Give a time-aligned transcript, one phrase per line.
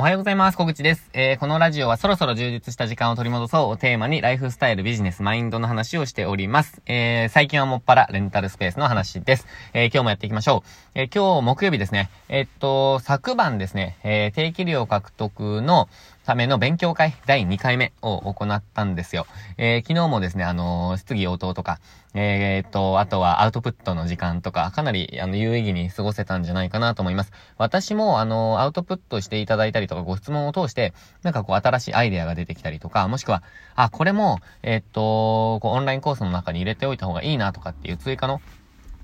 [0.00, 0.56] おはようございます。
[0.56, 1.10] 小口です。
[1.12, 6.80] えー、このラジオはそろそろ充実した時間を取り戻そうをテーマにライフスタイル、ビジネス、マインドの話をしております。
[6.86, 9.46] えー、最近はもっぱらレンタルスペースの話です。
[9.74, 10.68] えー、今日もやっていきましょう。
[10.94, 12.08] え、今日木曜日ですね。
[12.30, 15.90] え、っと、昨晩ですね、え、定期料獲得の、
[16.26, 19.26] ための勉強会第2回目を行ったんですよ。
[19.56, 21.80] えー、昨日もですね、あのー、質疑応答とか、
[22.14, 27.32] えー、っと、あとはアウトプットの時間とか、かなり、あの、有意義に過ごせたんじゃないかなと思います。
[27.56, 33.42] 私も、あの、アウトプットしていただいたりとか、ご質問を通して、なんかこう、新しいアイデアが出てきたりとか、もしくは、
[33.74, 38.40] あ、これも、えっと、こう、オンラインコースの中に入れておいた方がいいなとかっていう追加の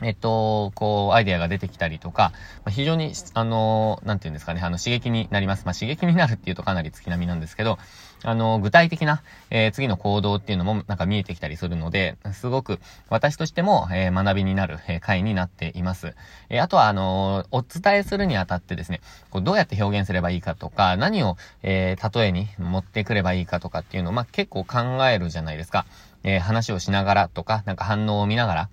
[0.02, 2.32] えっと、こう、アイデアが出てきたりとか、
[2.64, 5.64] まあ、非常に、あの、なんていうんですかね、あの、刺激になります。
[5.64, 7.78] まあ、刺激になるっていうとかなり月並みなんですけど、
[8.22, 12.78] あの、具体的な、えー、次の行動っていうのもなんか見えてきたりするので、すごく
[13.08, 16.14] 私としても、えー、学びになる、えー、回になっています。
[16.50, 19.00] えあとは、あのお伝えするにあたってですね、
[19.30, 25.86] こうどうやって表現すればいいかとか、何を、え例えに持ってくればいいかとかっていうのを、まあ、結構考えるじゃないですか。
[26.24, 28.68] え話をしながらとか、なんか反応を見ながら、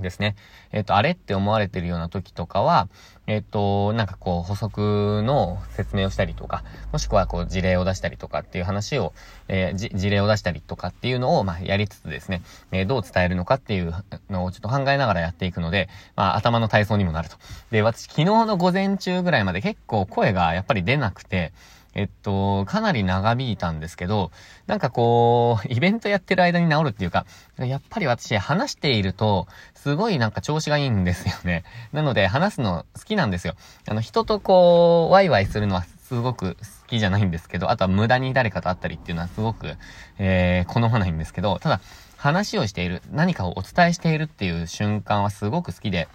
[0.00, 0.36] ですね。
[0.72, 2.88] えっ、と、あれって思われてるような時とかは、
[3.26, 9.12] えっ、と、なんかこう、補足の説明をしたりとか、もしくはこう、事例を出したりとかっていう話を、
[9.48, 12.42] えー、事例を出したりとかっていうのを、まあ、やりつつですね、
[12.72, 13.94] えー、どう伝えるのかっていう
[14.30, 17.36] のをちょっと考えながらやっていくので、まあ、頭の体操にもなると。
[17.70, 21.52] で、私、昨日の午前中ぐらいまで結構声がやっぱり出なくて、
[21.96, 24.30] えっと、かなり長引いたんですけど、
[24.66, 27.24] なんかこう、イベントやってる間に治るっていうか、
[27.56, 29.48] やっぱり私話していると、
[29.86, 31.62] すごいなんか調子がいいんですよね。
[31.94, 33.54] なので話すの好きなんですよ。
[33.88, 39.76] あの、人とこう、ワイワイするのはすごく好きじゃないんですけど、あとは無駄に誰かと会ったりっていうのはすごく、
[40.18, 41.80] えー、好まないんですけど、ただ、
[42.16, 46.08] 話をしている、何かをお伝えしているっていう瞬間はすごく好きで、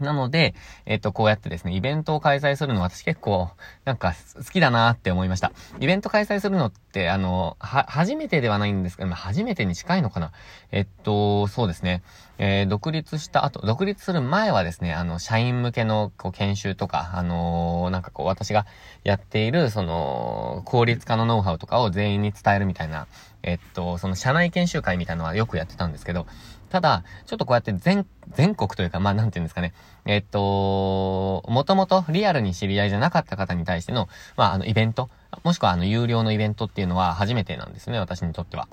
[0.00, 0.54] なので、
[0.86, 3.50] えっと、こうやってですね、イベントを開催するの私結構、
[3.84, 5.52] なんか、好きだなって思いました。
[5.80, 10.32] イベント開催するのって、あの、は、初めてではないんですけど、初めてに近いのかな
[10.70, 12.02] えっと、そうですね。
[12.38, 18.66] えー、独立した後、独立する前はですね、あの、社員向けの、こう、研修とか、あのー、なんかこう、私が
[19.04, 23.06] やっている、その、効率化のノウハウとかを全員に伝えるみたいな、
[23.42, 26.26] えっと、その社内研修会みたいなのはよくやってたんですけど、
[26.70, 29.74] ただ、ちょっとこうやって全、全国というか、まあ、なんていうんですかね。
[30.06, 35.10] えっと、もともとリアルに知り合いじゃなかった方に対しての、まあ、あの、イベント、
[35.44, 38.68] もしくはあの、有料のイベントっていうのは初めてなんですね、私にとっては。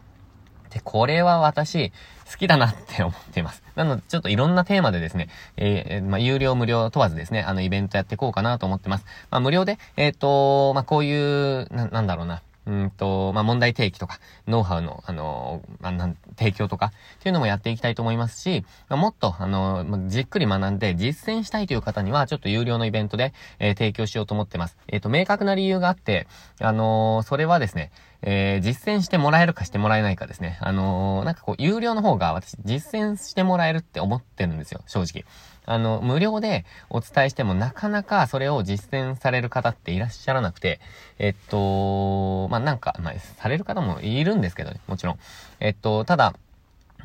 [0.70, 1.92] で、これは私、
[2.30, 3.64] 好きだなって思っています。
[3.76, 9.06] なので、ちょっといろんなテーマでですね、えー、まあ、有料無料問わずですね、あの、イベントやっていこうかなと思ってます。
[9.32, 12.42] まあ、無料で、えっ、ー、と、まあ、こういう、な、なんだろうな。
[12.66, 24.78] うんと、まあ、問題提起とか、ノウハウの、あの、まあ、なん、提供とか、っていうのもやっていきたいと思いますし、まあ、もっと、あの、じっくり学んで実践したいという方には、ちょっと有料のイベントで、えー、提供しようと思ってます。
[24.88, 26.28] えっ、ー、と、明確な理由があって、
[26.60, 30.58] あのー、それはですね、えー、実践してもらえるかしてもらえないかですね。
[30.62, 35.26] あのー、なんかこう、有料の方が私、実践してもらえるって思ってるんですよ、正直。
[35.70, 40.80] あの、無料でお伝えしてもなかなかそれを実践される方っていらっしゃらなくて、
[41.20, 45.20] えっと、まあ、なんか、まあ、される方もいるんですけどね、もちろん。
[45.60, 46.34] えっと、ただ、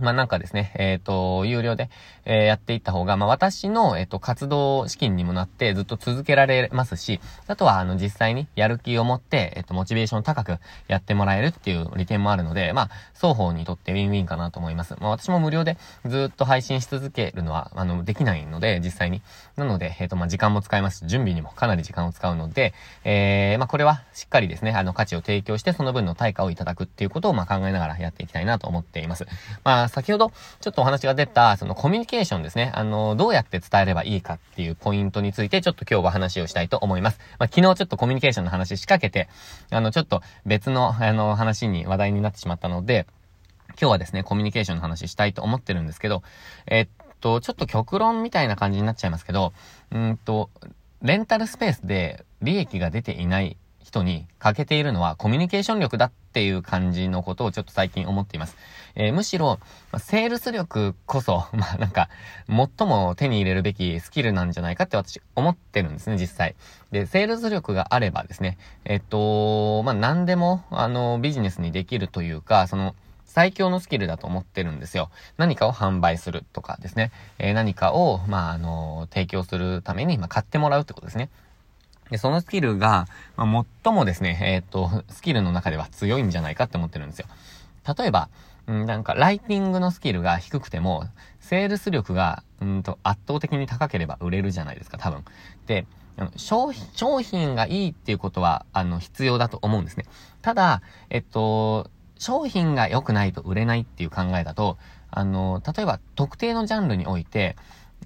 [0.01, 1.89] まあ、なんかですね、えっ、ー、と、有料で、
[2.25, 14.97] えー、やっていった方が、まあ、私の、えっ、ー、と、活動資金にもなってずっと続けられますし、あとは、あの、実際にやる気を持って、えっ、と、モチベーション高くやってもらえるっていう利点もあるので、まあ、双方にとってウィンウィンかなと思います。
[14.99, 19.23] まあ、私も無料でずっと配信し続けるのは、あの、できないので、実際に。
[19.57, 29.27] なので、えっ、と、まあ、時間も使いますし、準備にもかなり時間を使うので、えー、まあ、これはしっかりですね、あの、価値を提供して、その分の対価をいただくっていうことを、まあ、考えながらやっていきたいなと思っています。
[29.63, 32.73] まあ、先ほど、ちょっとお話が出た、そのコミュニケーションですね。
[32.75, 37.19] あの、どうやって伝えればいいかっていうポイントについて、ちょっと今日は話をしたいと思います。
[37.39, 39.29] まあ、昨日ちょっとコミュニケーションの話仕掛けて、
[39.71, 43.07] あの、ちょっと別の、あの、話に話題になってしまったので、
[43.81, 46.23] 今日はですね、コミュニケーションの話したいと思ってるんですけど、
[46.67, 46.89] えっ
[47.21, 49.53] と、ちょっと極論みたいな感じになっちゃいますけど、
[49.91, 50.51] うんと、
[51.03, 58.57] レンタルスペースで利益が出ていない人に欠けているのはコミュニケーション力だってていう感じのことをちょっと最近思っています。
[58.97, 59.61] えー、むしろ、
[59.93, 62.09] まセールス力こそ、 まあなんか、
[62.49, 66.57] 最も手に入れるべきスキルなんじゃないかって私思ってるんですね、実際。
[66.91, 75.11] で、セールス力があればですね、えっと、まあ何でも、あの、ビジネスにできるというか、その、最強のスキルだと思ってるんですよ。
[75.39, 77.11] 何かを販売するとかですね。
[77.39, 81.31] えー、何かを、まあ、あの、提供するために、まあ、買ってもらうってことですね。
[82.15, 87.27] で、そのスキルが、まあ、最もですね、えー、っと、スキルの中では強いんじゃないかって思ってるんですよ。
[87.99, 88.29] 例えば、
[88.71, 91.09] んなんか、ライティングのスキルが低くても、
[91.41, 95.25] セールス力が、うんと、圧倒的に高ければ売れるじゃないですか、多分。
[95.67, 95.89] で、
[96.37, 100.05] 商品、商品がいいっていうことは、あの、必要だと思うんですね。
[100.41, 101.91] ただ、えっと、
[102.21, 104.79] 商品が良くないと売れないっていう考えだと、
[105.11, 107.57] あの、例えば特定のジャンルにおいて、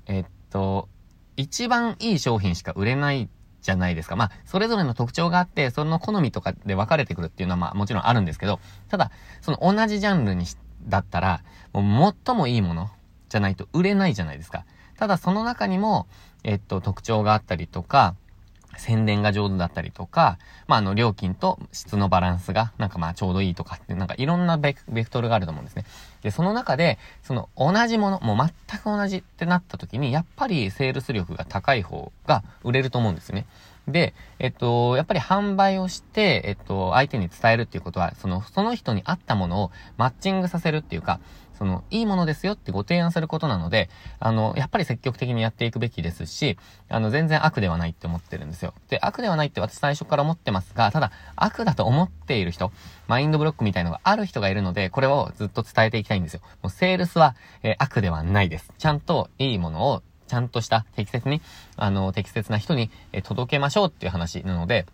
[0.07, 0.89] えっと、
[1.37, 3.29] 一番いい商品しか売れない
[3.69, 4.17] じゃないですか。
[4.17, 9.11] まあ、それぞれの特徴があって、その好みとかで分かれてくるっていうのはまあもちろんあるんですけど、ただ、
[9.43, 10.47] その同じジャンルに
[10.87, 11.43] だったら、
[11.75, 12.89] もう最もいいもの
[13.29, 14.65] じゃないと売れないじゃないですか。
[14.97, 16.07] ただその中にも、
[16.45, 18.15] えっと、特徴があったりとか、
[18.79, 25.85] 宣伝が上手だったりとか、まあ、あの、料金と質のバランスが、なんかまあ、ちょうどいいとかって、なんかいろんなベクトルがあると思うんですね。
[26.23, 28.37] で、その中で、その同じもの、もう
[28.69, 33.47] 全く同じってなった時に、やっぱりセールス力が高い方が売れると思うんですね。
[33.89, 41.21] で、えっと、やっぱり販売をして、えっと、相手に伝えるっていうことは、その、その人に合ったものをマッチングさせるっていうか、
[41.59, 43.91] その、いいものですよってご提案することなので、
[44.21, 46.57] あの、やっぱり積極的にやっていくべきですし、
[46.89, 48.75] あの、全然悪ではないって思ってるんですよ。
[48.89, 52.71] で、悪ではないって私最初から思ってますが、ただ、悪だと思っている人、
[53.09, 56.41] マインドブロックみたいのがある人がいるので、これをずっと伝えていきたいんですよ。
[56.63, 57.35] もう、セールスは、
[57.65, 58.73] えー、悪ではないです。
[58.79, 61.43] ちゃんといいものを、ちゃんとした適切に、
[61.77, 64.87] あの、適切な人に、えー、届けましょうっていう話なので、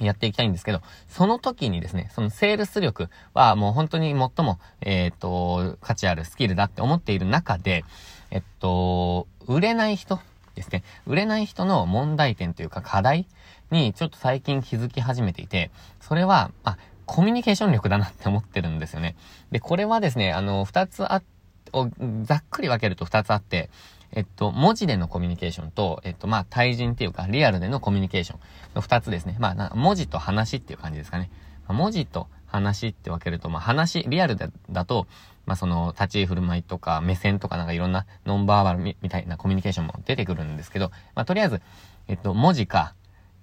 [0.00, 7.84] やっていきたいんですけど、その時にですね、そのセールス力はもう本当に最も、えっ、と、価値あるスキルだって思っている中で、
[8.30, 10.20] えっと、売れない人
[10.54, 10.82] ですね。
[11.06, 13.26] 売れない人の問題点というか課題
[13.70, 15.70] にちょっと最近気づき始めていて、
[16.00, 19.16] それは、あ、コミュニケーション力だなって思ってるんですよね。
[19.50, 21.37] で、これはですね、あの、二つあって、
[21.72, 21.88] を
[22.22, 23.70] ざっくり分けると二つあって、
[24.12, 28.40] えっと、文字でのコミュニケーションと、えっと、まあ、対人っていうか、リアルでのコミュニケーション
[28.74, 29.36] の二つですね。
[29.38, 31.30] まあ、文字と話っていう感じですかね。
[31.66, 35.06] ま、文字と話って分けると、まあ、話、リアルだだと、
[35.44, 41.60] まあ、その、立ち居振る舞いとか、目線とかなんかいろんなノンバーバルみたいなコミュニケーションも出てくるんですけど、まあ、とりあえず、
[42.08, 42.94] えっと、文字か、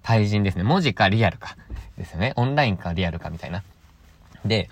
[0.02, 0.62] 対人ですね。
[0.62, 1.56] 文字かリアルか。
[1.98, 2.32] ですよね。
[2.36, 3.62] オンラインかリアルかみたいな。
[4.44, 4.68] で、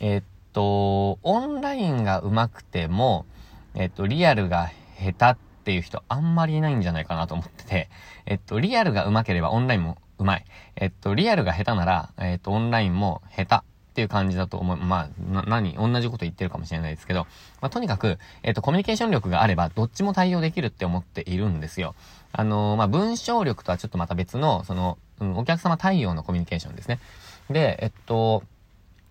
[0.00, 0.22] えっ
[0.52, 3.26] と、オンラインが上手くても、
[3.74, 7.88] えっと、リアルが下手っていう人あんまりいないんじゃないかなと思ってて、
[8.26, 10.44] えっと、リアルが上手ければオンラインも上手い。
[10.76, 14.76] えっと、リアルが下手なら、えっと、オンラインも下手っていう感じだと思う。
[14.76, 17.26] まあ、な、何同じこと言ってるかもしれないですけど、
[17.60, 21.94] まあ、とにかく、えっと、コミュニケーション力があれば、どっちも対応できるって思っているんですよ。
[22.32, 27.00] あのー、まあ、文章力とはちょっとまた別の、その、うん、お客様対応のコミュニケーションですね。
[27.50, 28.42] で、えっと、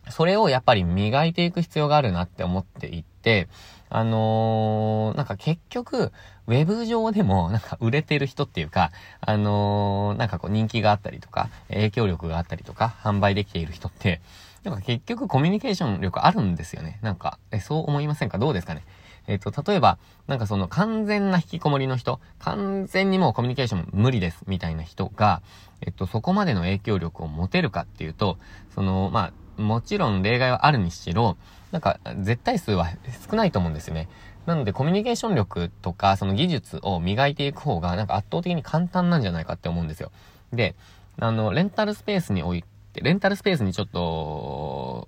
[0.10, 3.48] それをやっぱり磨いていく必要があるなって思っていて、
[3.90, 6.12] あのー、なんか結局、
[6.48, 14.22] ウェブ上でも なんか売れてる人っていうか、あのー、なんかこう人気があったりとか、影響力があったりとか、販売できている人って、
[14.64, 17.00] なんか結局コミュニケーション力あるんですよね。
[17.02, 18.38] なんか、え、そう思いませんか？
[18.38, 18.84] どうですかね？
[19.28, 25.42] えっ、と、例えば、なんかその完全な引きこもりの人、完全にもうコミュニケーション無理です、みたいな人が、
[25.82, 28.38] えっと、そこまでの影響力を持てるかっていうと、
[28.74, 31.38] その、まあ、もちろん例外はあるにしろ、
[31.72, 32.90] なんか、絶対数は
[33.30, 34.10] 少ないと思うんですよね。
[34.46, 40.12] なので、コミュニケーション力とか、その技術を磨いていく方が、なんか圧倒的に簡単なんじゃないかって思うんですよ。
[40.52, 40.76] で、
[41.20, 42.64] あの、レンタルスペースにおい
[42.94, 45.08] て、レンタルスペースにちょっと、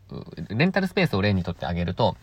[0.49, 2.15] レンタルスペースを例にとってあげると、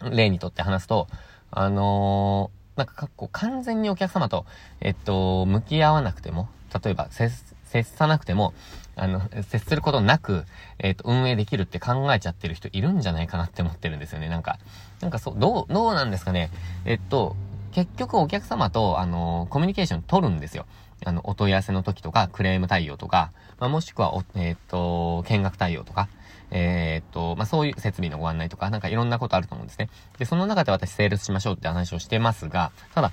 [0.00, 1.08] 例にとって話すと、
[1.50, 4.46] あのー、なんか、こう、完全にお客様と、
[4.80, 6.48] えっと、向き合わなくても、
[6.82, 7.08] 例えば、
[7.72, 8.52] 接、さなくても、
[8.94, 10.44] あの、接することなく、
[10.78, 14.28] えっ、ー、と、運営できるって考えちゃってる人いるんじゃないかなって思ってるんですよね。
[14.28, 14.58] なんか、
[15.00, 16.50] なんかそう、どう、どうなんですかね。
[16.84, 17.34] えっと、
[17.72, 20.66] 結局お客様と、あの、コミュニケーション取るんですよ。
[21.04, 26.08] あの、お問い合わせの時とか、クレーム対応とか、まあ、もしくは、えっ、ー、と、見学対応とか、
[26.50, 29.88] えっ、と、まあ、そういう設備のご案内とか、なんかいろんなことあると思うんですね。
[30.18, 33.10] で、その中で私セールスしましょうって話をしてますが、ただ、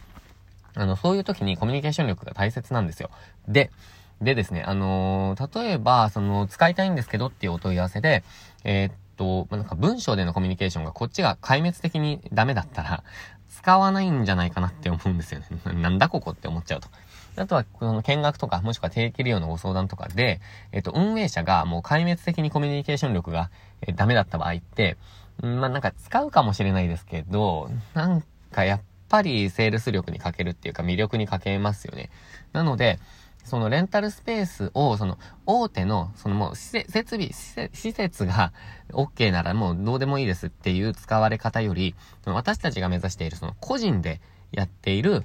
[0.75, 3.09] あの、そういう時にコミュニケーション力が大切なんですよ。
[3.47, 3.71] で、
[4.21, 8.23] でですね、あのー、例えば、その、使いたいんですけどっていうお問い合わせで、
[8.63, 13.03] えー、っと、なんか文章でのコミュニケーションがこっちが壊滅的にダメだったら、
[13.49, 15.47] 使わないんじゃないかなって思うんですよね。
[15.81, 16.89] なんだここって思っちゃうと。
[17.35, 23.49] あとは、この見学とか、もしくは定期利用のご相談とかで、えっと、運営者がもう壊滅的にコミュニケーション力が、
[23.81, 24.97] えダメだった場合って、
[25.41, 32.09] まあ、なんか使うかもしれないですけど、なんかやっぱりセールス力に欠けるっていうか魅力に欠けますよね。
[32.51, 32.99] なので、
[33.43, 38.53] そのレンタルスペースを、その大手の、そのもう設備、施設が
[38.91, 45.23] OK ならもうどうでもいいですっていう使われ方より、私たちが目指しているその個人でやっている、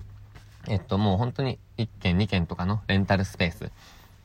[0.69, 3.71] えっともう本当に1軒2軒とかのレンタルスペースっ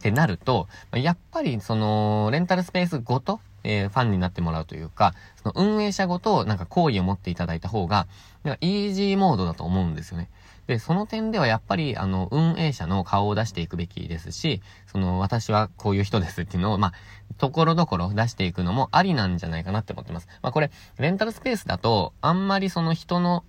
[0.01, 8.07] てなると、やっぱりそのレンタルスペースごと、えー、ファンになってもらうというか、その運営者ごとなんか好意を持っていただいた方が、
[8.43, 10.29] なんかイージーモードだと思うんですよね。
[10.69, 16.93] で、その点ではやっぱり、あの、運営者の顔を出していくべきですし、その、私はこういう人ですっていうのを、まあ、
[17.39, 20.27] ところどころ出していくのもありなんじゃないかなって思ってます。
[20.43, 23.43] まあ、これ、レンタルスペースだと、あんまりその人の、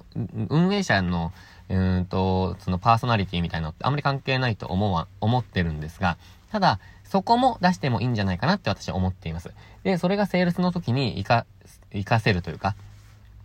[0.48, 1.30] 運営者の、
[1.68, 6.16] うんと、そのパーソナリティみたいなのってあんまり関係ないと思わ、思ってるんですが、
[6.50, 9.50] ただ、そこも出してもいいんじゃないかなって私は思っています。
[9.82, 11.46] で、それがセールスの時に活か、
[11.92, 12.76] 活かせるというか、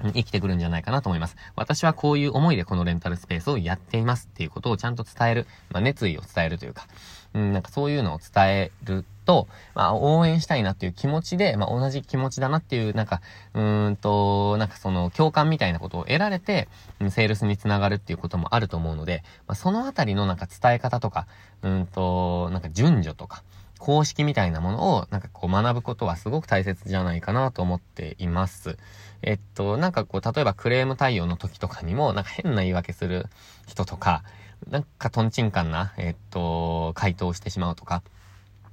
[0.04, 1.36] 生きてくるんじゃないかなと思います。
[1.56, 6.88] 私はこういう思いでこのレンタルスペースをやっていますっていうことをちゃんと伝える、まあ、熱意を伝えるというか、
[7.34, 13.22] うん、なんかそういうのを伝えると、まあ、応援したいなっていう気持ちで、まあ、同じ気持ちだなっていう、なんか、
[13.54, 16.70] うーんと、なんかその共感みたいなことを得られて、
[17.10, 21.28] セールスにつながるっていうこともあると思うので、まあ、そのあたりのなんか伝え方とか、
[21.62, 23.44] うんと、なんか順序とか、
[23.80, 28.78] 公式みたいなものをなんかこう学ぶことはすごく大切じゃないかなと思っています。
[29.22, 33.26] えっと、なんかこう、例えばクレーム対応の時とかにも、なんか変な言い訳する
[33.68, 34.24] 人とか、
[34.70, 38.04] なんかトンチンカンな、えっと、回答をしてしまうとか、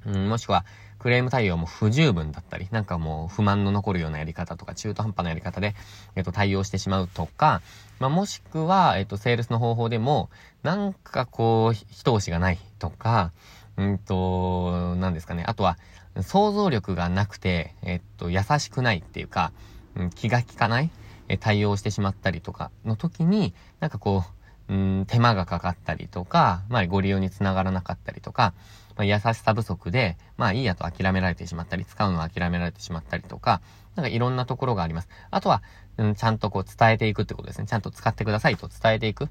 [0.07, 0.65] うん、もしくは、
[0.99, 5.75] クレーム対応も不十分だったり、なんかもう不満の残るようなやり方とか、中途半端なやり方で、
[6.15, 7.61] えっと、対応してしまうとか、
[7.99, 10.31] まあ、もしくは、えっと、セールスの方法でも、
[10.63, 13.33] なんかこう、一押しがないとか、
[13.77, 15.45] うんと、何ですかね。
[15.47, 15.79] あとは、
[16.21, 19.53] 想像力がなくて、えっと、優しくないっていうか、
[19.97, 20.91] うん、気が利かない、
[21.29, 24.25] え対応してしまったりとかの時に、なんかこ
[24.69, 28.55] う、うん、手間がかかったりとか、まあ、ご利用につながらなかったりとか、
[28.97, 33.61] まあ、優しさ不足で、まあ、いいやと諦められてしまったり、使うのを諦められてしまったりとか、
[33.97, 35.09] なんかいろんなところがあります。
[35.31, 35.63] あとは、
[35.97, 37.67] うん、ちゃんとこう伝えていくってことですね。
[37.67, 39.29] ちゃんと使ってくださいと伝えていく。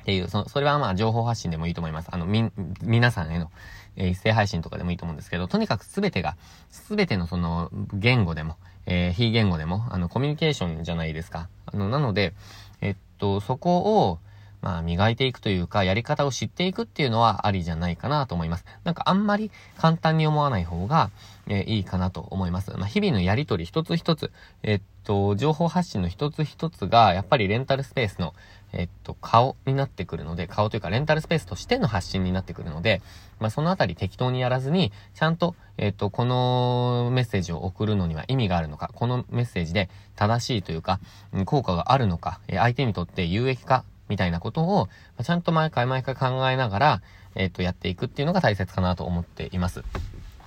[0.00, 2.08] っていう、そ、それはまあ情報発信でもいいと思います。
[2.10, 2.50] あの、み、
[2.82, 3.50] 皆さんへの、
[3.96, 6.36] えー、一斉配信とかでもいいと思うんですけど、とにかくすべてが、
[6.70, 11.48] すべてのその、言語でも、えー、非言語でも、あの、コミュニケーションじゃないですか。
[11.66, 12.34] あの、なので、
[12.80, 13.78] えっと、そこ
[14.08, 14.18] を、
[14.62, 18.66] まあ、磨いていくというか、やり方を知っていくっていうのはありじゃないかなと思います。
[18.84, 21.10] なんかあんまり簡単に思わない方が、
[21.46, 22.70] えー、いいかなと思います。
[22.72, 24.30] まあ、日々のやりとり一つ一つ、
[24.62, 28.34] えっと、情報発信の一つ一つが、やっぱりレンタルスペースの、
[28.72, 33.02] えっと、顔になってくるので、顔というかレンタルスペースとしての発信になってくるので、
[33.38, 41.00] まあ、そのあたり適当にやらずに、ちゃんと、えっと、このメッセージを送るのには意味があるのか、このメッセージで正しいというか、
[41.46, 44.88] 効果があるのか、相手にとって有益か、みたいなことを、
[45.22, 47.02] ちゃんと毎回毎回考えながら、
[47.36, 49.84] えっと、やっていくっていうのが大切かなと思っています。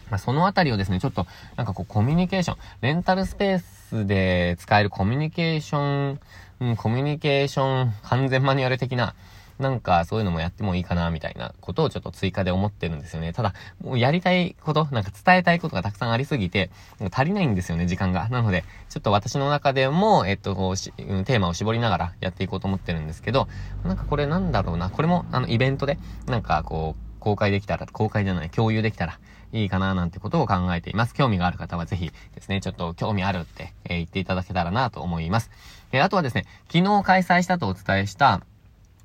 [0.10, 1.26] まあ、そのあたりをですね、ちょっと、
[1.56, 6.20] なんかこう、コミュニケーション、レンタルスペースで使えるコミュニケーション、
[6.64, 9.16] うん、コミュニケーション完全マニュアル的な、
[9.60, 13.34] なんかそういうのもやってもいいかな、みたいなことをちょっと追加で思ってるんですよね。
[13.34, 16.70] ただ、もうやりたいこと、なんか伝えたいことがたくさんありすぎて、
[17.12, 18.30] 足りないんですよね、時間が。
[18.30, 23.50] なので、ちょっと私の中でも、えっと、こう、テーマを絞りながらやっていこうと思ってるんですけど、
[23.84, 29.20] なんかこれなんだろうな、これも、あの、イベントで、なんかこう、公開できたら、公開じゃない、共有できたら
[29.54, 31.14] いいかななんてことを考えています。
[31.14, 35.52] 興味がある方はぜひですね、ちょっと興味あるって、えー、言っていただけたらなと思います。
[35.92, 38.42] えー、あとはですね、昨日開催したとお伝えした、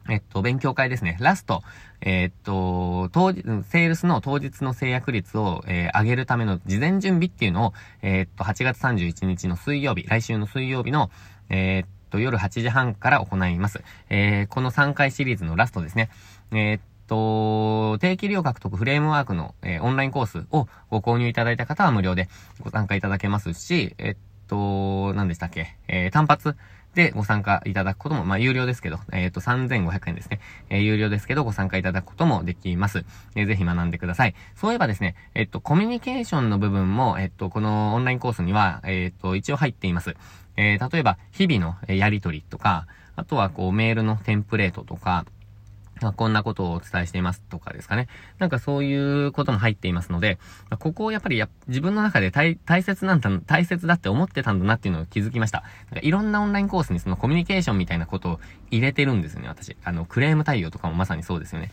[0.09, 1.19] えっと、勉強会ですね。
[1.21, 1.62] ラスト、
[2.00, 11.11] えー、っと、当日、セールスの当日の制約率を、えー、上げるための事前準備っていうのを、えー、っと、8月31日の水曜日、来週の水曜日の、
[11.50, 13.83] えっと、夜8時半から行います。
[14.09, 16.09] えこの3回シリーズのラストですね。
[16.52, 22.29] えっと、定期利用獲得フレームワークの、えー、オンラインコースをご購入いただいた方は無料で
[22.61, 26.57] ご参加いただけますし、えっと、何でしたっけ、えー、単発
[26.95, 30.41] でご参加いただくことも、まあ、有料ですけど、えっ、と、3500円ですね。
[30.69, 33.05] えー、有料ですけど、ご参加いただくこともできます。
[33.37, 34.35] えー、ぜひ学んでください。
[34.57, 40.17] そういえばですね、えっ、と、コミュニケーションの部分も、えっ、と、このオンラインコースには、えっ、と、一応入っています。
[40.57, 45.25] え、例えば、日々のやりとりとか、あとは、こう、メールのテンプレートとか、
[46.00, 48.09] まあ、こんなことをお伝えしていますとかですかね。
[48.38, 50.38] なんかそういうことも入っていますので、
[50.71, 55.62] まあ、ここをやっぱりや自分の中で大切なんだ、大切だって思ってたんだなっていうのを気づきました。
[55.90, 58.40] なんかいろんなオンラインコースにそのコミュニケーションみたいなことを
[58.71, 59.76] 入れてるんですよね、私。
[59.85, 61.71] あの、クレーム対応とかもまさにそうですよね。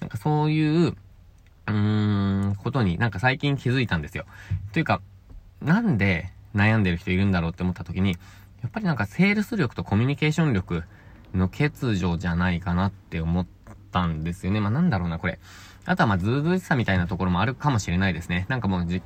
[0.00, 4.24] なんかそういう、うーん、ことになんか最近気づいたんですよ。
[4.72, 5.00] というか、
[5.60, 8.16] なんで悩んでる人いるんだろうって思った時に、
[8.62, 10.82] やっぱりなんかセールス力とコミュニケーション力
[11.34, 13.57] の欠如じゃないかなって思って、
[13.88, 14.60] ったんですよね。
[14.60, 15.38] まあ、なんだろうな、これ。
[15.86, 18.46] あとはまあ、ずうずうしさみたいなところもあるかもしれないですね。
[18.48, 19.02] なんかもうじ、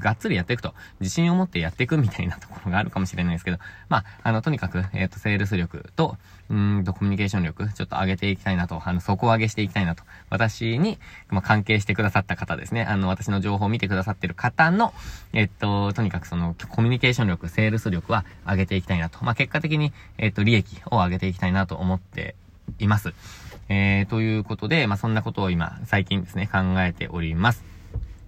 [0.00, 3.58] がっつりやっていくと、自信を持ってやっていくみたいなところがあるかもしれないですけど、
[3.88, 6.16] まあ、あの、とにかく、えっ、ー、と、セールス力と、
[6.50, 10.98] うんと、コミュニケーション力、ちょっと上げていきたいなと、あの、底上げしていきたいなと、私に、
[11.28, 14.92] まあ、関係してくださった方ですね、あの、私の情報を見てくださってる方の、
[15.32, 22.34] えっ、と、とにかくその、コミュニケーション力、セールス力は上げていきたいなと、まあ、結果的に、えっ、と、利益を上げていきたいなと思って
[22.78, 23.14] います。
[23.72, 27.71] えー、ということで、まあ、そんなことを今、最近ですね、考えております。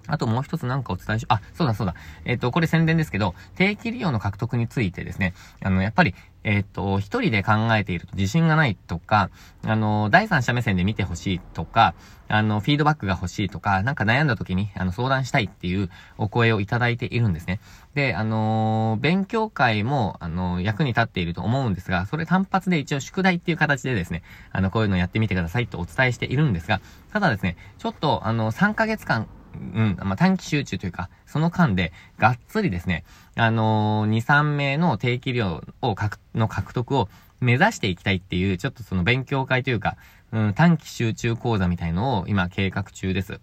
[0.07, 1.95] あともう一つなんかお伝えし、あ、そうだそうだ。
[2.25, 9.31] えっ、ー、と、これ宣伝ですけど、定期利用の獲得についてですね、あの、やっぱり、えっ、ー、と、一人で考えていると自信がないとか、
[9.65, 11.95] あの、第三者目線で見てほしいとか、
[12.29, 17.61] あの、フィードバックが欲しいとか、なんか悩んだ時に、あの、相談したいっていうお声をいただいているんですね。
[17.95, 26.81] で、あの勉強会も、あの役に立っていると思うんですが、それ単発で一応宿題っていう形でですね、あの、こういうのやってみてくださいとお伝えしているんですが、
[27.13, 33.05] ただですね、ちょっと、あの、3ヶ月間、うん、まあ、短期集中というか、その間で、がっつりですね、
[33.37, 35.97] あのー、2、3名の定期量を、
[36.35, 37.09] の獲得を
[37.41, 39.97] 目指していきたいっていう、ちょっとその勉強会というか、
[40.33, 43.41] うん、短期集中講座みたいのを今計画中です。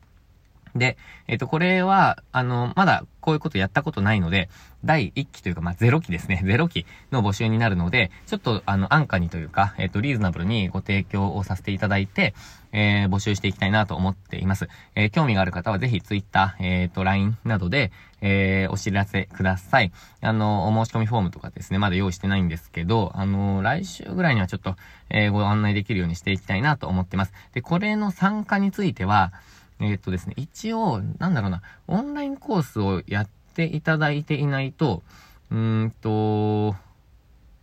[0.75, 0.97] で、
[1.27, 4.49] えっ、と、これは、あの、まだこういうことやったことないので、
[4.83, 6.41] 第1期というか、まあ、0期ですね。
[6.45, 12.33] 0期の募集になるので、ちょっと、あの、安価にというか、えっ、と、リーズナブルにご提供をさせていただいて、
[12.71, 14.69] えー、募集していきたいなと思っています。
[14.95, 19.91] えー、興味がある方はぜひ Twitter、えっ、と、LINE などで、えー、お知らせください。
[20.21, 24.75] あの、お申し込みフォームとかですね、まだ用意してないんですけど、あの、来週ぐらいにはちょっと、
[25.09, 27.33] えご案内できるようにしていきたいなと思ってます。
[27.53, 29.33] で、これの参加については、
[29.81, 35.03] えっ、とですね、一応、なんだろうな、オンラインコースをやっていただいていないと、
[35.51, 36.75] うーんと、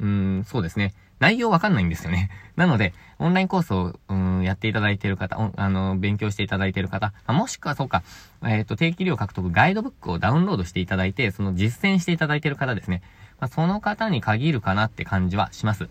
[0.00, 0.94] うーん、そうですね。
[1.20, 2.30] 内容わかんないんですよね。
[2.56, 8.02] なので、オンラインコースを、うん、やっていただいている方、あの、勉強していただいている方、もしくはそうか、
[8.44, 13.02] えっ、ー、と、定期料獲得ガイドブックをダウンロードしていただいて、その実践していただいている方ですね。
[13.40, 15.88] まあ、その方に限るかなって感じはします。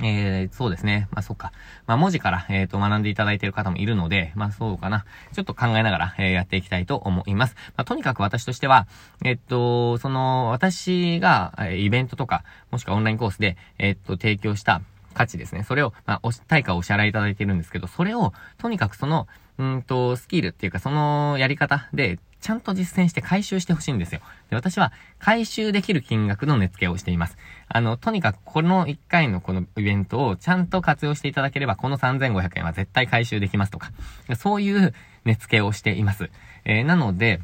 [0.00, 1.08] えー、そうですね。
[1.10, 1.52] まあ、そっか。
[1.86, 5.04] まあ、文字から、えっ、ー、と、学んでいただいている方もいるので、まあ、そうかな。
[5.32, 7.56] ちょっと考えながら、えー、やっていきたいと思います。
[7.76, 8.86] まあ、とにかく私としては、
[9.24, 14.82] えっと、その、私が、えイベントとか、もしくはオンラインコースで、えっと、提供した
[15.14, 15.64] 価値ですね。
[15.64, 19.26] それを、まあ、対価をお支払いいただいているんですけど、それを、とにかくその、
[19.58, 24.20] うんと、スキルっていうか、そのやり方で、ちゃんと実践して回収してほしいんですよ。
[24.48, 27.36] で、私は回収できる金額の値付けをしています。
[27.68, 33.90] あの、とにかくこの1回のこのイベントをちゃんと活用していただければ、この3500円は絶対回収できますとか、
[34.36, 34.94] そういう
[35.24, 36.30] 値付けをしています。
[36.64, 37.40] えー、なので、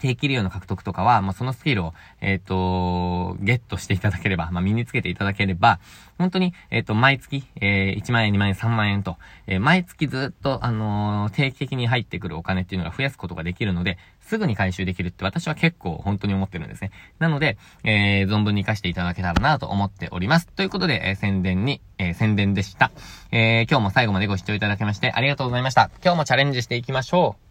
[0.00, 5.78] 定期利用の獲得とかは、もうそのスキルを、えっ、ー、と、ゲットしていただければ、まあ、身につけていただければ、
[6.18, 16.92] 本当に、えっ、ー、と、毎月、えー、1万円、2万円、3万円と、えー、毎月ずっと、あのー、定期的に入ってくるお金っていうのが増やすことができるので、すぐに回収できるって私は結構本当に思ってるんですね。
[17.18, 20.46] なので、えー、存分に活かしていただけたらなと思っております。
[20.46, 22.90] ということで、えー、宣伝に、えー、宣伝でした。
[23.32, 25.90] えー、今日も最後までご視聴いただきましてありがとうございました。
[26.02, 27.49] 今日もチャレンジしていきましょう。